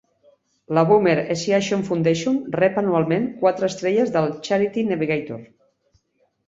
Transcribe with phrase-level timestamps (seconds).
[0.77, 5.47] La Boomer Esiason Foundation rep anualment quatre estrelles del Charity Navigator.